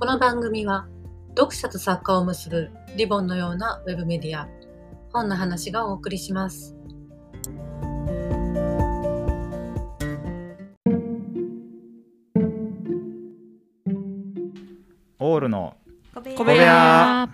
[0.00, 0.86] この番組は
[1.30, 4.48] 読者と作家を結ぶリボンのようなウェブメディア
[5.12, 6.76] 本の話がお送りします。
[15.18, 15.74] オールの
[16.14, 17.28] 小部屋。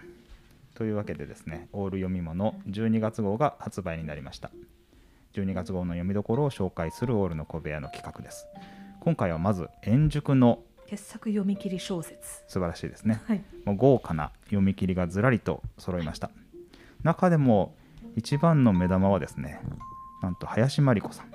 [0.74, 4.50] というわけでですねオール読み物12月号が発売になりました。
[5.34, 8.46] 12月号の読みどころを紹介するオールの小部屋の企画です。
[9.00, 12.44] 今回はまず円熟の傑作読み切り小説。
[12.48, 13.20] 素晴らしいですね。
[13.26, 13.42] はい。
[13.64, 16.30] もう豪華な読み切りがずらりと揃いました。
[17.02, 17.74] 中でも
[18.16, 19.60] 一番の目玉はですね
[20.22, 21.26] なんと林真理子さん。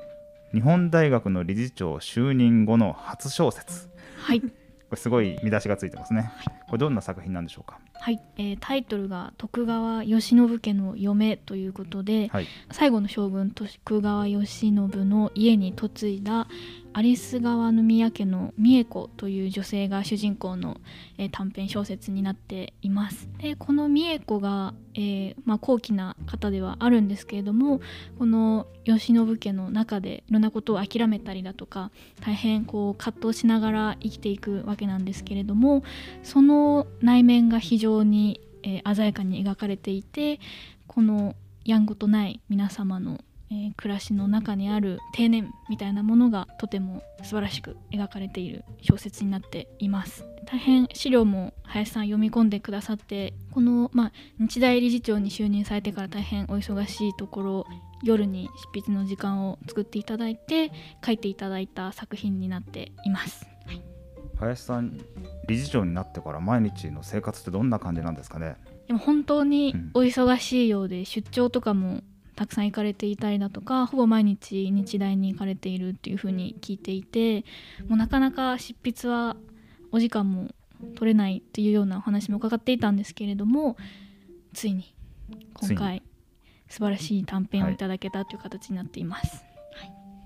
[0.53, 3.87] 日本大学の理事長就任後の初小説。
[4.17, 4.47] はい、こ
[4.91, 6.31] れすごい見出しがついてますね。
[6.67, 7.79] これどんな作品なんでしょうか？
[7.93, 8.19] はい。
[8.37, 12.47] えータイトルが徳川慶喜家の嫁ということで、はい。
[12.71, 16.47] 最後の将軍徳川慶喜の家に嫁いだ
[16.95, 20.77] 有栖川宮家の美恵子という女性が主人公の、
[21.17, 23.29] えー短編小説になっています。
[23.37, 27.81] でこの美恵子が、えーまあ、高貴な方ではあるんですけれども
[28.17, 31.91] この慶喜家の中でいろんなことを諦めたりだとか
[32.21, 35.83] 大変こう葛藤しながら生きていくわけなんですけれども
[36.23, 40.39] その内面が非常に、えー鮮やかに描かれていて
[40.87, 41.35] この
[41.69, 43.19] やんごとない皆様の、
[43.51, 50.25] えー暮らしの中にある定年みたいなものがとても素晴らしく描かれている小説になっています。
[50.45, 57.65] 大変資料も林さん読み込んでくださってこの、まあ、日大理事長に就任されてから大変お忙しいところ
[58.03, 60.71] 夜に執筆の時間を作っていただいて
[61.05, 63.81] 書いていただいた作品になっています、はい。
[64.39, 64.99] 林さん
[65.47, 68.55] 理事長になってから毎日の生活ってどんな感じなんですかね
[68.87, 72.01] でも本当にお忙しいようで、出張とかも
[72.39, 77.43] たくさん行かれていたりだとかほぼ毎日日大に行かれているっていうふうに聞いていて
[77.89, 79.35] もうなかなか執筆は
[79.91, 80.47] お時間も
[80.95, 83.75] 取れないっていうようなお話も伺っていたんですけれども
[84.53, 84.95] ついに
[85.53, 86.01] 今回
[86.69, 89.43] 素晴らしい短編をいただけたという形になっています。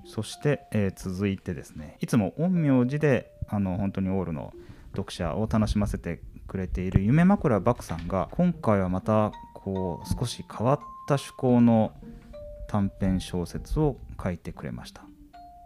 [0.06, 4.54] そして、えー続いてですねいつも陰陽師であの本当にオールの
[4.92, 11.94] 読者を楽しませてくれている夢枕漠さんが今回はまたこう少し変わった趣向の
[12.68, 15.04] 短編小説を書いてくれました。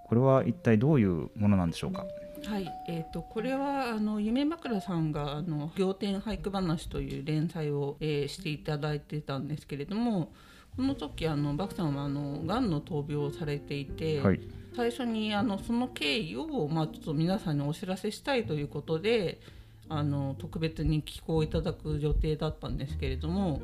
[0.08, 2.06] これは一体どういうものなんでしょうか？
[2.46, 10.31] はい、えー、とこれはあの夢枕さんがあの仰天俳句話という連載を、えーしていただいてたんですけれども
[10.75, 14.40] この時あのバクさんはあのがんの闘病をされていて、はい。
[14.75, 19.40] 最初にあのその経緯を、まあ、ちょっと皆さんにお知らせしたいということで
[19.90, 23.59] あの特別に寄稿いただく予定だったんですけれども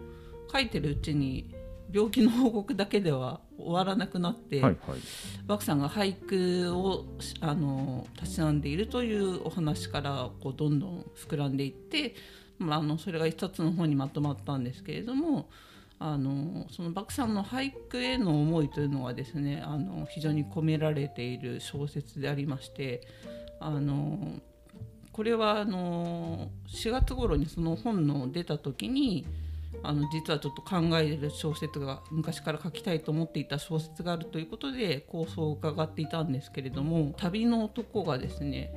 [0.51, 1.53] 書いてるうちに
[1.93, 4.99] 病気の報告だけでは終わらなくなって、はいはい。
[5.45, 12.15] バクさんが俳句をしあのたしなんでいるというお話からこうどんどん膨らんでいって、
[12.57, 15.49] まあ、あのそれが一冊の本にまとまったんですけれども
[15.99, 23.01] あのそのバクさんの俳句への思いというのはですねあの非常に込められている小説でありまして
[23.59, 24.41] あの
[25.11, 29.25] これはあの4月頃にその本の出た時に
[29.81, 38.71] あの実はちょっと考える小説が昔から書きたいと思っていた小説があるということで構想を伺っていたんですけれども旅の男がですね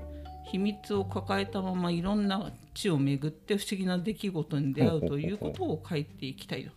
[0.47, 6.71] 秘密を抱えたままいろんな地を巡って不思議な出来事に出会うということを書いていきたいと。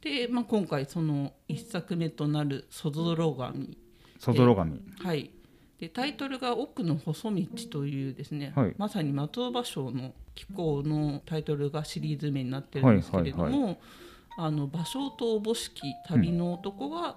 [0.00, 3.76] で、まあ、今回その一作目となる「そぞろ紙」
[4.18, 5.30] そぞろ紙はい、
[5.78, 8.74] でタイトルが「奥の細道」というですね、はい。
[8.78, 13.78] まさに的場賞の機構のタイトルがシリーズ名になってるんですけれども、はいはい
[14.40, 17.16] あの芭蕉とおぼしき旅の男が、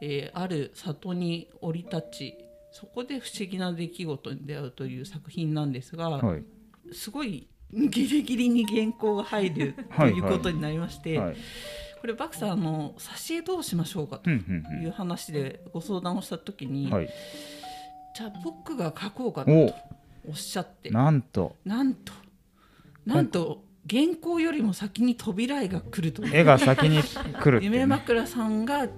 [0.00, 2.34] えーある里に降り立ち
[2.70, 6.42] そこで不思議な出来事に出会うという作品なんですが、はい。
[6.92, 10.12] すごいギリギリに原稿が入ると はい。
[10.12, 11.36] いうことになりまして、はい。
[12.00, 17.08] これバクさんあの挿絵どうしましょうかとうんうんいう話でご相談をした時に、うんはい
[18.14, 20.32] じゃあ僕が書こうかとお。
[20.32, 20.90] っしゃって。
[20.90, 21.56] なんと。
[21.64, 22.12] なんと。
[23.04, 26.24] なんと原稿よりも先に扉絵が来ると。
[26.24, 27.64] 絵が先に来るね。
[27.66, 28.90] 夢枕さんが直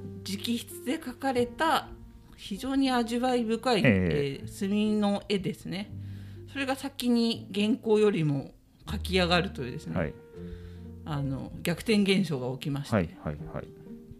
[0.58, 1.88] 筆で描かれた
[2.36, 4.44] 非常に味わい深い、ええ。
[4.44, 5.90] ー墨の絵ですね。
[6.52, 8.52] それが先に原稿よりも
[8.86, 10.14] 描き上がるというですね、はい。
[11.06, 13.66] あの逆転現象が起きまして、はいはいはい。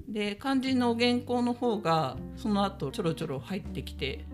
[0.08, 4.24] で漢字の原稿の方がその後ちょろちょろ入ってきて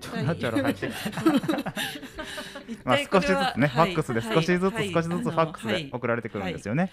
[0.00, 0.86] 一体ちょろちょろ入って
[2.68, 6.90] 一まあ少しずつね、フはいァックスではい少しずつはい少しずつファックスで送られてくるんですよね。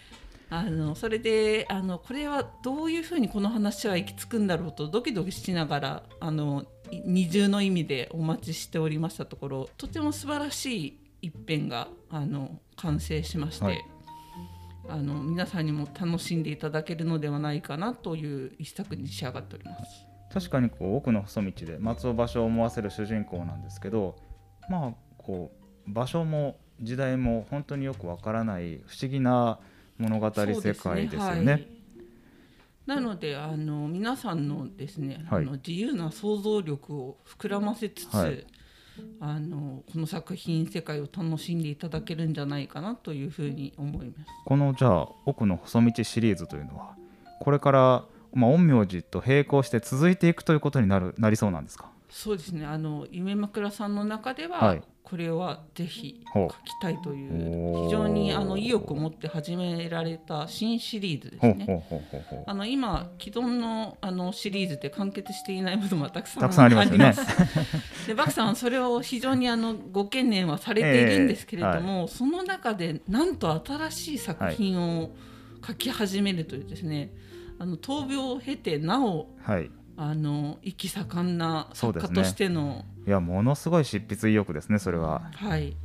[0.50, 13.84] あのそれであのこれはどういうふうにこの話は行き着くんだろうとドキドキしながらあのい二重の意味でお待ちしておりましたところとても素晴らしい一編があの完成しまして、はい。
[14.90, 20.06] あの皆さんにも楽しんでいただけるのではないかなという一作に仕上がっております。
[20.34, 24.16] 確かにこう奥の細道で松尾芭蕉を思わせる主人公なんですけど
[24.68, 25.52] まあこ
[25.88, 29.60] う場所も時代も本当によくわからない不思議な
[29.98, 31.52] 物語世界ですよね。
[31.52, 31.68] はい
[32.86, 38.46] なのであの皆さんのですね、はいあの自由な想像力を膨らませつつ、はい
[39.20, 44.30] あのこの作品世界を楽しんでいただけるんじゃないかなというふうに思います。
[44.46, 46.96] このじゃあ奥の細道シリーズというのは
[47.40, 51.90] これから、まあ、陰陽師と並行して続いていくということになるなりそうなんですか？
[52.10, 52.66] そうですね。
[52.66, 54.84] あの夢枕さんの中では、はい。
[55.04, 61.86] これはぜひ書きたいという非常にあの意欲を持って始められた新シリーズですね。
[62.48, 67.14] あの今既存のあのシリーズで完結していないものもたくさんたくさんありますよね。
[67.14, 68.08] す。
[68.08, 75.12] でバクさんそれを非常にあのご懸念はされているんですけれども、その中でなんと新しい作品を
[75.68, 77.12] 書き始めるというですね、
[77.64, 85.78] あの闘病を経てなおはいあの生き盛んな作家としての、いやものすごい執筆意欲ですねそれははい。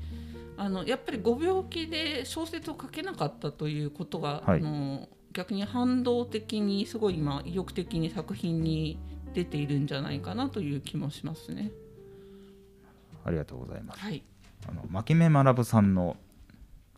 [0.57, 8.99] あのやっぱりご病気で小説を書けなかったということが、はいあの逆に反動的にすごい今意欲的に作品に
[9.35, 11.71] 出ているんじゃないかなという気もしますね。
[13.25, 14.25] ありがとうございますはい。
[14.69, 16.17] あの牧目学さんの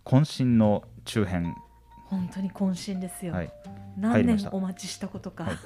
[0.06, 1.54] 渾身の中編
[2.10, 3.52] 本当に渾身ですよ、はい。
[3.98, 5.56] 何年お待ちしたことか、はい。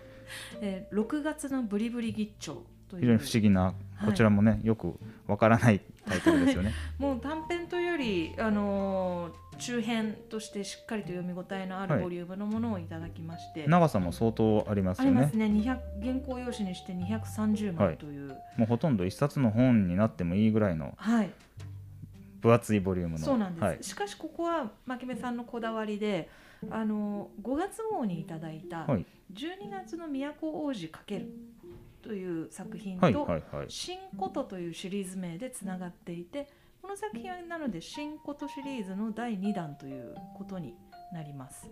[0.60, 2.58] えー6月のブリブリギッチョ
[2.88, 3.00] という。
[3.00, 4.06] 非常に不思議なはい。
[4.06, 6.72] こちらもね、よくわからないタイトルですよね。
[6.98, 11.88] もう短編というより、あのー中編としてしっかりと読み応えのあはい。
[11.88, 15.10] るボリュームのものをいただきまして、長さも相当ありますよね。
[15.10, 15.46] ありますね。
[15.46, 15.64] 200
[16.00, 21.30] 原稿用紙にして230はい枚という、もうほとんど一冊の本になってもいいぐらいのはい
[22.40, 23.24] 分厚いボリュームの。
[23.24, 26.28] そうなんです、はい、しかしここは牧目さんのこだわりで
[26.70, 29.06] あの5月号にいただいたはい。
[29.32, 31.26] 12月の都王子×
[32.02, 36.48] という作品はいとはいはい「新こと」というシリーズ名でつながっていて
[36.80, 40.74] この作品はなので「新こと」シリーズの第2弾ということに
[41.12, 41.68] なります。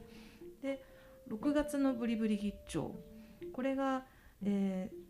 [0.63, 0.83] で
[1.29, 2.91] 6月のブリブリギッチョ。
[3.53, 4.05] これが、
[4.43, 5.07] えー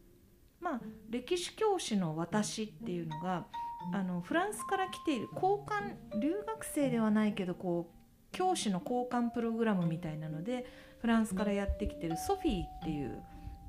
[0.61, 0.81] まあ
[1.11, 3.47] 歴史教師の私っていうのが
[3.93, 7.97] あのフランスから来ている交換留学生ではないけどこう
[8.33, 10.67] 教師の交換プログラムみたいなので
[11.01, 13.23] フランスからやってきてるソフィーっていう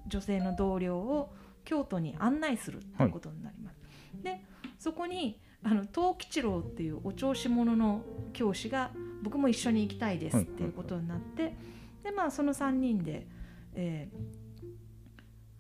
[0.08, 1.34] 女性の同僚を
[1.66, 3.80] 京都に案内するっていうことになります。
[4.24, 4.42] で
[4.80, 8.04] そこにあの東吉郎っていうお調子者の
[8.34, 8.92] 教師が
[9.22, 11.56] 僕も一緒に行きたいですっていうことになって、
[12.04, 13.28] でまあその3人で、
[13.74, 14.48] えー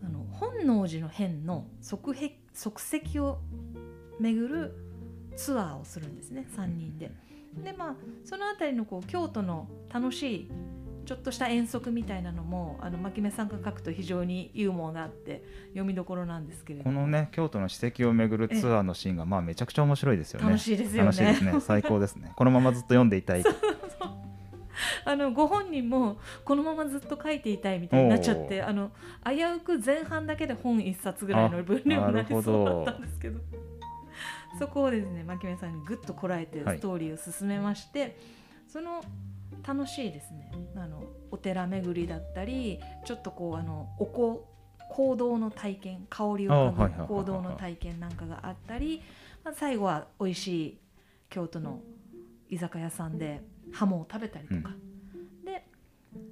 [0.03, 3.39] あの本能寺の変の足跡足跡を
[4.19, 4.73] 巡る
[5.35, 7.11] ツアーをするんですね3人で。
[7.63, 10.51] でまあその辺りのこう京都の楽しい
[11.05, 16.93] ちょっとした遠足みたいなのもあの牧目さんが書くと非常にユーモアがあって読みどころなんですけれども。
[16.93, 20.47] このね京都の史跡を巡るツアーのシーンがまあめちゃくちゃ面白いですよね。
[20.47, 21.11] 楽しいですよね。
[21.11, 21.59] 楽しいですね。
[21.61, 22.33] 最高ですね。
[22.35, 23.43] このままずっと読んでいたい。
[25.05, 28.91] あのご本人もこのままずっと書いていたいみたいになっちゃってあの
[29.25, 33.39] 危うく前半だけで本一冊ぐらいの分量になりそうだったんですけど
[34.57, 36.77] そこをですね牧目さんにぐっとこらえてはい。
[36.77, 38.17] ストーリーを進めまして、
[38.67, 39.03] その
[39.65, 40.51] 楽しいですね。
[40.75, 44.41] あのお寺巡りだったりちょっとこうあのお香
[44.89, 49.03] 行動の体験香りを嗅ぐ行動の体験なんかがあったり、
[49.43, 50.77] まあ、最後は美味しい
[51.29, 51.81] 京都の
[52.49, 53.41] 居酒屋さんで
[53.73, 54.73] ハモを食べたりとか、
[55.43, 55.67] で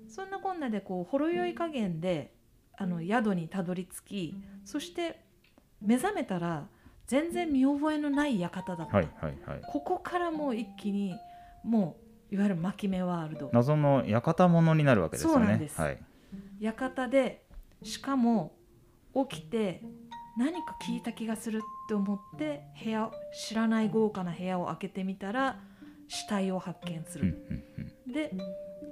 [0.07, 2.33] そんなこんなでこうほろ酔い加減で
[2.77, 5.19] あの宿にたどり着きそして
[5.81, 6.67] 目覚めたら
[7.07, 9.61] 全然見覚えのない館だった、はいはいはい。
[9.67, 11.15] ここからもう一気に
[11.63, 11.97] も
[12.31, 13.49] ういわゆる巻き目ワールド。
[13.53, 15.35] 謎の館物になるわけですよね。
[15.35, 15.79] そうなんです。
[15.79, 15.99] はい、
[16.59, 17.45] 館で
[17.83, 18.55] しかも
[19.29, 19.83] 起きて
[20.37, 23.11] 何か聞いた気がするって思って部屋
[23.47, 25.59] 知らない豪華な部屋を開けてみたら
[26.07, 27.63] 死体を発見すうんる、
[28.11, 28.31] で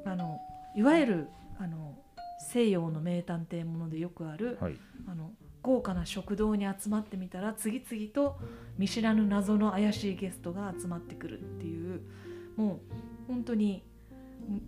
[0.06, 0.40] あの
[0.76, 1.28] いわゆる
[1.60, 1.98] あの
[2.40, 4.76] 西洋の名探偵ものでよくある、はい。
[5.08, 5.32] あの
[5.64, 8.38] 豪華な食堂に集まってみたら次々と
[8.78, 12.02] 見知らぬ謎の怪しいゲストが集まってくるっていう
[12.58, 12.82] も
[13.28, 13.84] う本当に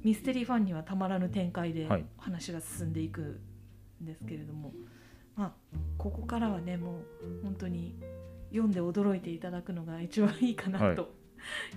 [0.03, 2.05] ミステリーファンにはたまらぬ展開ではい。
[2.17, 3.41] 話が進んでいく
[4.01, 4.71] んですけれども、
[5.35, 7.95] まあここからはねもう本当に
[8.51, 10.95] 読んで驚いていただくのが一番いいかな、はい。
[10.95, 11.09] と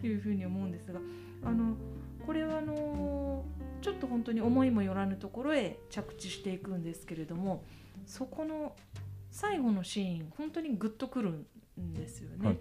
[0.03, 1.01] いうふうに思うんですが
[1.45, 1.77] あの
[2.25, 3.45] これはあの
[3.81, 7.65] ちょっと本当に思いもよらぬところへ着地していくんですけれども
[8.07, 8.75] そこの
[9.31, 11.47] 最後のシーン本当にグッとくる
[11.81, 12.47] んですよね。
[12.47, 12.57] はい。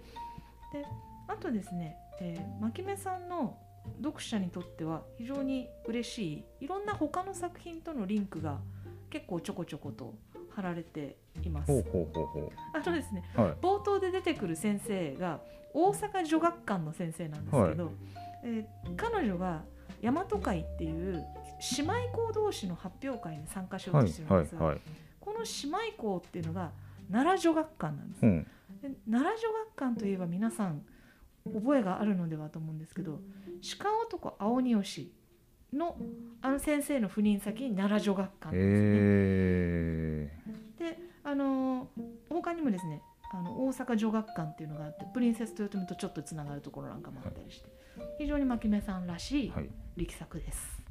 [0.72, 0.84] で
[1.28, 3.58] あとですね、えー、牧目さんの
[4.02, 8.58] 読者にとっては非常に嬉しいいろんな他の作品とのリンクが
[9.10, 10.14] 結構ちょこちょこと
[10.54, 11.72] 貼られています。
[11.72, 13.50] ほうほうほうほあとですねうはい。
[13.62, 15.40] 冒頭で出てくる先生が
[15.72, 17.92] 大阪女学館の先生なんですけど、
[18.44, 19.62] えー彼女が
[20.00, 21.24] 大和会っていう
[21.76, 24.82] 姉妹校同士の発表会に参加しようはいとしてるんですが、はいはい
[25.20, 26.72] この姉妹校っていうのが
[27.10, 28.22] 奈良女学館なんです。
[28.24, 28.46] うん
[28.82, 30.82] で奈良女学館といえば皆さん
[31.52, 33.20] 覚えがあるのではと思うんですけど
[33.78, 35.12] 鹿男青鬼吉
[35.72, 35.96] の
[36.42, 38.88] あの先生の赴任先に奈良女学館なんですね。
[38.92, 40.30] へ
[40.78, 41.88] であのー
[42.30, 47.68] 他にもですねあの大阪女学館っていうのがあってプリンセス豊臣とちょっとつながるところなんかもあったりして、
[48.18, 49.52] 非常に牧目さんらしい
[49.96, 50.82] 力作です。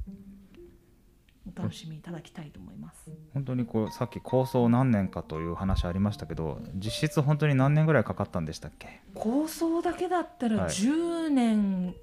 [1.56, 3.10] お楽しみいただきたいと思います。
[3.34, 9.00] 本当にこうさっき構想何年かという話ありましたけど実質本当に何年ぐらいかかったんでしたっけ？
[9.14, 10.68] 構想だけだったらはい。
[10.68, 11.94] 10年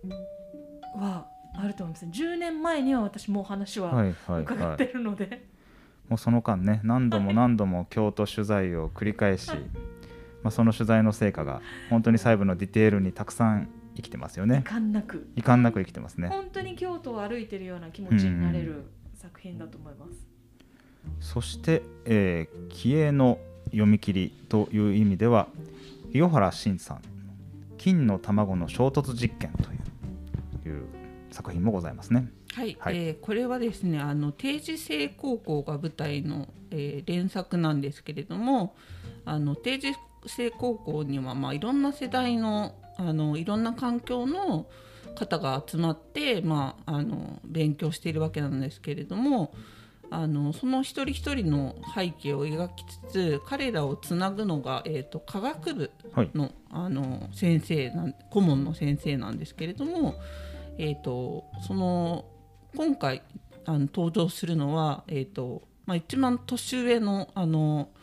[0.97, 2.11] はあると思いますね。
[2.13, 4.41] 10年前には私もう話ははいはいはい。
[4.43, 5.47] 伺ってるので、
[6.09, 9.49] もうその間ね何度も何度も京都取材を繰り返し、
[10.43, 15.29] まあ、その取材の成果が本当に細部のディテールにたくさん生きてますよ遺ね憾なく。
[15.37, 16.27] 遺憾なく生きてますね。
[16.27, 18.83] 本当に京都を歩いてるような気持ちになれる
[19.15, 20.27] 作品だと思います。
[21.19, 25.47] そして、えー気鋭の読み切りという意味では
[26.11, 27.01] 清原慎さん
[27.77, 29.71] 「金の卵の衝突実験」と
[30.67, 30.85] いういう
[31.31, 32.31] 作品もございますね。
[32.53, 38.75] はい、はいえーこれはですねあの定時制高校が舞台の、えー連作なんですけれども
[39.25, 39.93] あの定時
[40.25, 44.67] 制高校には、まあ、いろんな世代のあのいろんな環境の
[45.15, 49.53] 方が集まって、まあ、あの勉強しているわけなんですけれども
[50.11, 56.31] あのその一人一人の背景を描きつつ彼らをつなぐのが、えー、と科学部はい。
[56.33, 60.15] のあの先生なん顧問の先生なんですけれども、
[60.77, 62.25] えー、とその
[62.75, 63.23] 今回
[63.65, 67.94] あの登場するのは、えーとまあ、一番年上のあの60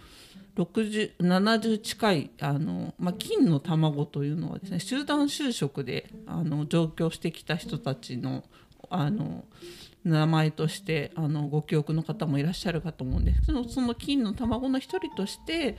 [0.56, 8.44] 70近いあの、まあ、金の卵というのはですね集団就職であの上京してきた人たちの
[8.90, 9.44] あの
[10.04, 15.78] 名前としてあのご記憶の方もいらっしゃるかと思うんですけどその金の卵の一人として、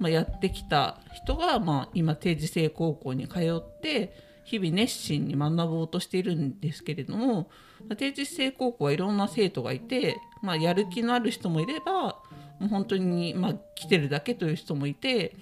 [0.00, 4.12] まあ、やってきた人が、まあ、今定時制高校に通って
[4.44, 7.48] 日々熱心に学ぼうとしているんですけれども、
[7.96, 12.19] 定時制高校はいろんな生徒がいて、まあ、やる気のある人もいれば
[12.60, 15.34] もう本当に、まあ、来てるだけという人もいて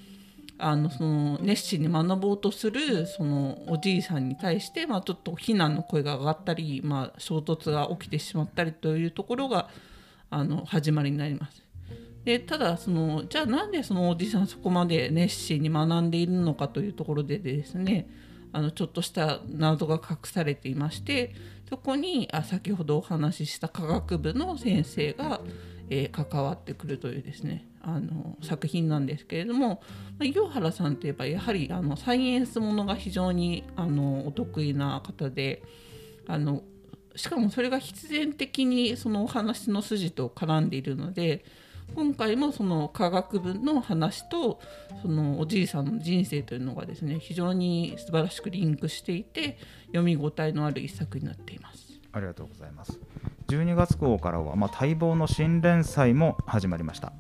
[0.57, 9.69] あのその熱心に学ぼうとするそのおじいさんに対して、まあ、ちょっと非難の声が上がったり、まあ、衝突が起きてしまったりというところが
[10.31, 11.63] あの始まりになります。
[12.25, 18.11] でただそのじゃあなんでそのおじいさんそこまで熱心に学んでいるのかというところでですね
[18.53, 21.35] あのちょっとした謎が隠されていまして
[21.69, 25.41] そこにあ先ほどお話しした科学部の先生が、
[25.91, 29.81] えー関わってくるというですねあの作品なんですけれども、
[30.19, 35.63] まあ、井原さんといえばやはりあのサイエンスものが非常にあのお得意な方で
[36.27, 36.63] あの
[37.17, 41.45] しかもそれが必然的にそのお話の筋と絡んでいるので
[41.95, 44.61] 今回もその科学部の話と
[45.03, 51.89] そのおじいさんの人生というのがですね非常に素晴らしくリンクしていて読み応えのある一作になっています。
[52.13, 52.99] ありがとうございます。
[53.49, 57.15] 12月号からは、まあ、待望の新連載も始まりました。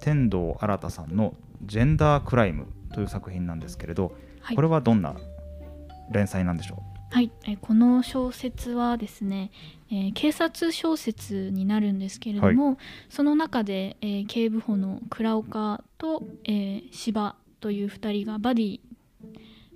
[0.00, 4.56] 天童新さんの「ジェンダークライム」という作品なんですけれど、はい。
[4.56, 5.14] これはどんな
[6.10, 9.52] 連載なんでしょはい、えーこの小説はですね、
[9.90, 12.76] えー警察小説になるんですけれども、
[13.08, 18.80] その中で、えー警部補の倉岡と、えー芝という2人がバディ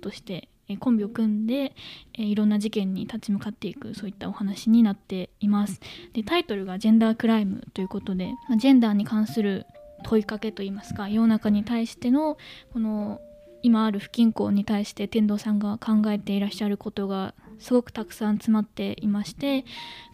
[0.01, 1.73] として、えコンビを組んで、
[2.17, 5.79] えいろんな事件に立ち向かっていくそういったお話になっています。
[6.13, 9.65] でタイトルが「ジェンダークライム」ということで、まジェンダーに関する
[10.03, 12.37] 問いかけといいますか世の中に対しての
[12.71, 13.19] この
[13.63, 19.65] 今ある不均衡に対して天童さんが考えていらっしゃることがすごくたくさん詰まっていまして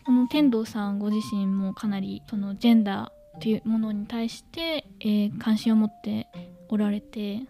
[0.06, 6.28] この天童さんご自身もかなりそのジェンダーというものに対して、えー関心を持って
[6.70, 7.42] おられて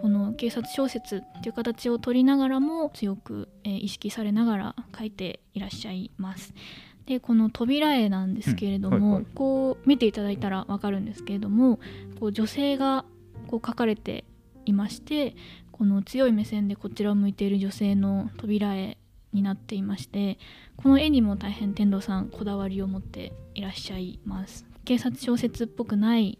[0.00, 6.54] この警察小説っていう形を取りながらも強く、えー意識されながら書いていらっしゃいます。
[7.06, 11.80] でこの扉絵なんですけれども、うんはいはいこう見ていただいたら分かるんですけれども
[12.20, 13.04] こう女性が
[13.48, 14.24] こう描かれて
[14.64, 15.34] いまして
[15.72, 18.98] この強い目線でこちらを向いている女性の扉絵
[19.32, 20.38] になっていまして
[20.76, 26.38] この絵にも大変天童さんこだわりを持っていらっしゃいます警察小説っぽくない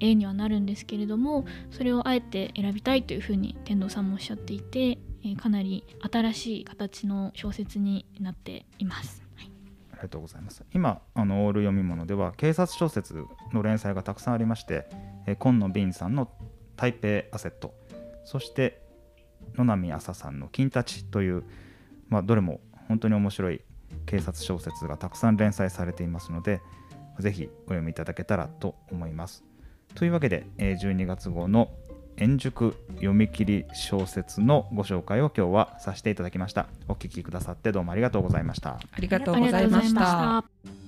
[0.00, 9.22] 絵にはなるんですけれどもそれをあえて選びたいというふうに天童さんもおっしゃっていて、えーかなり新しい形の小説になっています。
[9.34, 9.50] はい
[9.92, 10.64] ありがとうございます。
[10.72, 14.86] 今、あのオール読み物では警察小説の連載がたくさんありまして、
[15.26, 16.30] えー今野敏さんの
[16.76, 17.74] 台北アセット、
[18.24, 18.80] そして
[19.56, 21.42] 野波朝さんの金太ちという、
[22.08, 23.60] まあ、どれも本当に面白い
[24.06, 26.60] 警察小説がたくさん連載されていますので、
[27.18, 29.44] ぜひお読みいただけたらと思います。
[29.94, 31.70] というわけで、え12月号の
[32.18, 36.66] 円熟読み切り小説のご紹介を今日はさせていただきました。
[36.88, 38.70] お聞きくださってどうもありがとうございました。
[38.70, 40.74] ありがとうございましがとうございまし。
[40.74, 40.87] た。